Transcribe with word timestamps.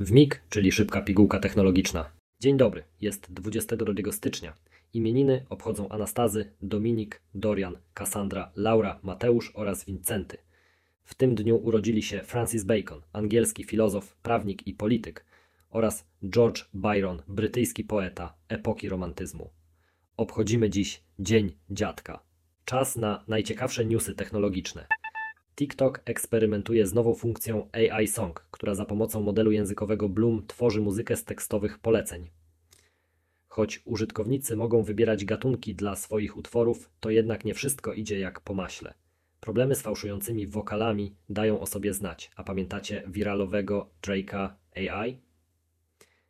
W 0.00 0.10
MIG, 0.10 0.42
czyli 0.48 0.72
szybka 0.72 1.02
pigułka 1.02 1.38
technologiczna. 1.38 2.10
Dzień 2.40 2.56
dobry, 2.56 2.84
jest 3.00 3.32
22 3.32 4.12
stycznia. 4.12 4.54
Imieniny 4.92 5.46
obchodzą 5.48 5.88
Anastazy, 5.88 6.52
Dominik, 6.62 7.22
Dorian, 7.34 7.76
Cassandra, 7.94 8.52
Laura, 8.56 9.00
Mateusz 9.02 9.52
oraz 9.54 9.84
Wincenty. 9.84 10.38
W 11.04 11.14
tym 11.14 11.34
dniu 11.34 11.56
urodzili 11.56 12.02
się 12.02 12.20
Francis 12.20 12.64
Bacon, 12.64 13.02
angielski 13.12 13.64
filozof, 13.64 14.16
prawnik 14.16 14.66
i 14.66 14.74
polityk, 14.74 15.24
oraz 15.70 16.06
George 16.30 16.64
Byron, 16.74 17.22
brytyjski 17.28 17.84
poeta 17.84 18.34
epoki 18.48 18.88
romantyzmu. 18.88 19.50
Obchodzimy 20.16 20.70
dziś 20.70 21.02
Dzień 21.18 21.52
Dziadka. 21.70 22.20
Czas 22.64 22.96
na 22.96 23.24
najciekawsze 23.28 23.84
newsy 23.84 24.14
technologiczne. 24.14 24.86
TikTok 25.56 26.00
eksperymentuje 26.04 26.86
z 26.86 26.94
nową 26.94 27.14
funkcją 27.14 27.68
AI 27.72 28.06
Song, 28.06 28.46
która 28.50 28.74
za 28.74 28.84
pomocą 28.84 29.22
modelu 29.22 29.52
językowego 29.52 30.08
Bloom 30.08 30.46
tworzy 30.46 30.80
muzykę 30.80 31.16
z 31.16 31.24
tekstowych 31.24 31.78
poleceń. 31.78 32.30
Choć 33.48 33.82
użytkownicy 33.84 34.56
mogą 34.56 34.82
wybierać 34.82 35.24
gatunki 35.24 35.74
dla 35.74 35.96
swoich 35.96 36.36
utworów, 36.36 36.90
to 37.00 37.10
jednak 37.10 37.44
nie 37.44 37.54
wszystko 37.54 37.92
idzie 37.92 38.18
jak 38.18 38.40
po 38.40 38.54
maśle. 38.54 38.94
Problemy 39.40 39.74
z 39.74 39.82
fałszującymi 39.82 40.46
wokalami 40.46 41.14
dają 41.28 41.60
o 41.60 41.66
sobie 41.66 41.94
znać, 41.94 42.30
a 42.36 42.44
pamiętacie 42.44 43.02
wiralowego 43.06 43.90
Drake'a 44.02 44.50
AI? 44.74 45.20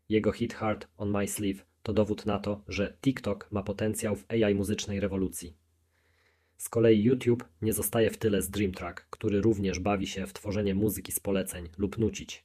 Jego 0.08 0.32
hit 0.32 0.54
Hard 0.54 0.88
on 0.96 1.10
My 1.10 1.28
Sleeve 1.28 1.64
to 1.82 1.92
dowód 1.92 2.26
na 2.26 2.38
to, 2.38 2.62
że 2.68 2.96
TikTok 3.02 3.48
ma 3.50 3.62
potencjał 3.62 4.16
w 4.16 4.24
AI 4.28 4.54
muzycznej 4.54 5.00
rewolucji. 5.00 5.56
Z 6.56 6.68
kolei 6.68 7.02
YouTube 7.02 7.44
nie 7.62 7.72
zostaje 7.72 8.10
w 8.10 8.18
tyle 8.18 8.42
z 8.42 8.50
Dream 8.50 8.72
Track, 8.72 9.06
który 9.10 9.40
również 9.40 9.78
bawi 9.78 10.06
się 10.06 10.26
w 10.26 10.32
tworzenie 10.32 10.74
muzyki 10.74 11.12
z 11.12 11.20
poleceń 11.20 11.68
lub 11.78 11.98
nucić. 11.98 12.44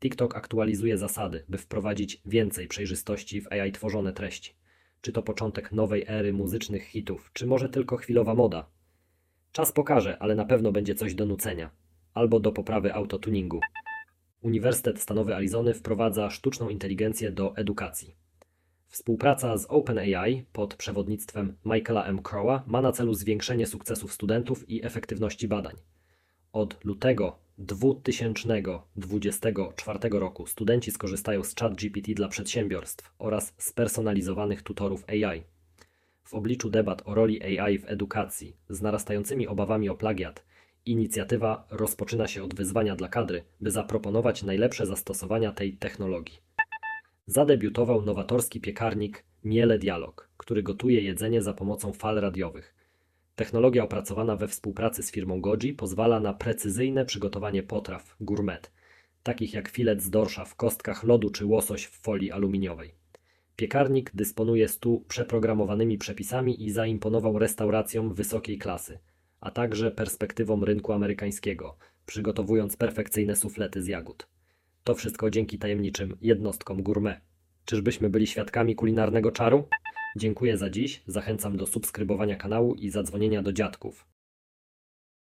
TikTok 0.00 0.36
aktualizuje 0.36 0.98
zasady, 0.98 1.44
by 1.48 1.58
wprowadzić 1.58 2.22
więcej 2.26 2.68
przejrzystości 2.68 3.40
w 3.40 3.52
AI 3.52 3.72
tworzone 3.72 4.12
treści. 4.12 4.54
Czy 5.00 5.12
to 5.12 5.22
początek 5.22 5.72
nowej 5.72 6.04
ery 6.08 6.32
muzycznych 6.32 6.84
hitów, 6.84 7.30
czy 7.32 7.46
może 7.46 7.68
tylko 7.68 7.96
chwilowa 7.96 8.34
moda? 8.34 8.66
Czas 9.52 9.72
pokaże, 9.72 10.18
ale 10.18 10.34
na 10.34 10.44
pewno 10.44 10.72
będzie 10.72 10.94
coś 10.94 11.14
do 11.14 11.26
nucenia 11.26 11.70
albo 12.14 12.40
do 12.40 12.52
poprawy 12.52 12.94
autotuningu. 12.94 13.60
Uniwersytet 14.42 15.00
Stanowy 15.00 15.34
Arizony 15.34 15.74
wprowadza 15.74 16.30
sztuczną 16.30 16.68
inteligencję 16.68 17.32
do 17.32 17.56
edukacji. 17.56 18.14
Współpraca 18.94 19.58
z 19.58 19.66
OpenAI 19.68 20.44
pod 20.52 20.74
przewodnictwem 20.74 21.56
Michaela 21.64 22.04
M. 22.04 22.22
Crowa 22.22 22.62
ma 22.66 22.82
na 22.82 22.92
celu 22.92 23.14
zwiększenie 23.14 23.66
sukcesów 23.66 24.12
studentów 24.12 24.70
i 24.70 24.84
efektywności 24.84 25.48
badań. 25.48 25.74
Od 26.52 26.84
lutego 26.84 27.38
2024 27.58 29.98
roku 30.10 30.46
studenci 30.46 30.90
skorzystają 30.90 31.44
z 31.44 31.54
ChatGPT 31.54 32.14
dla 32.14 32.28
przedsiębiorstw 32.28 33.14
oraz 33.18 33.54
spersonalizowanych 33.58 34.62
tutorów 34.62 35.04
AI. 35.08 35.42
W 36.24 36.34
obliczu 36.34 36.70
debat 36.70 37.02
o 37.04 37.14
roli 37.14 37.58
AI 37.58 37.78
w 37.78 37.88
edukacji 37.88 38.56
z 38.68 38.82
narastającymi 38.82 39.48
obawami 39.48 39.88
o 39.88 39.94
plagiat, 39.94 40.44
inicjatywa 40.86 41.66
rozpoczyna 41.70 42.26
się 42.26 42.42
od 42.42 42.54
wyzwania 42.54 42.96
dla 42.96 43.08
kadry, 43.08 43.44
by 43.60 43.70
zaproponować 43.70 44.42
najlepsze 44.42 44.86
zastosowania 44.86 45.52
tej 45.52 45.72
technologii. 45.72 46.53
Zadebiutował 47.26 48.02
nowatorski 48.02 48.60
piekarnik 48.60 49.24
Miele 49.44 49.78
Dialog, 49.78 50.28
który 50.36 50.62
gotuje 50.62 51.00
jedzenie 51.00 51.42
za 51.42 51.54
pomocą 51.54 51.92
fal 51.92 52.16
radiowych. 52.20 52.74
Technologia 53.36 53.84
opracowana 53.84 54.36
we 54.36 54.48
współpracy 54.48 55.02
z 55.02 55.12
firmą 55.12 55.40
Goji 55.40 55.72
pozwala 55.72 56.20
na 56.20 56.34
precyzyjne 56.34 57.04
przygotowanie 57.04 57.62
potraw 57.62 58.16
gourmet, 58.20 58.72
takich 59.22 59.54
jak 59.54 59.68
filet 59.68 60.02
z 60.02 60.10
dorsza 60.10 60.44
w 60.44 60.54
kostkach 60.54 61.04
lodu 61.04 61.30
czy 61.30 61.46
łosoś 61.46 61.84
w 61.84 62.00
folii 62.00 62.32
aluminiowej. 62.32 62.94
Piekarnik 63.56 64.10
dysponuje 64.14 64.68
stu 64.68 65.04
przeprogramowanymi 65.08 65.98
przepisami 65.98 66.64
i 66.64 66.70
zaimponował 66.70 67.38
restauracjom 67.38 68.14
wysokiej 68.14 68.58
klasy, 68.58 68.98
a 69.40 69.50
także 69.50 69.90
perspektywą 69.90 70.64
rynku 70.64 70.92
amerykańskiego, 70.92 71.76
przygotowując 72.06 72.76
perfekcyjne 72.76 73.36
suflety 73.36 73.82
z 73.82 73.86
jagód. 73.86 74.33
To 74.84 74.94
wszystko 74.94 75.30
dzięki 75.30 75.58
tajemniczym 75.58 76.16
jednostkom 76.20 76.82
gourmet. 76.82 77.20
Czyżbyśmy 77.64 78.10
byli 78.10 78.26
świadkami 78.26 78.74
kulinarnego 78.74 79.32
czaru? 79.32 79.68
Dziękuję 80.16 80.58
za 80.58 80.70
dziś, 80.70 81.02
zachęcam 81.06 81.56
do 81.56 81.66
subskrybowania 81.66 82.36
kanału 82.36 82.74
i 82.74 82.90
zadzwonienia 82.90 83.42
do 83.42 83.52
dziadków. 83.52 84.06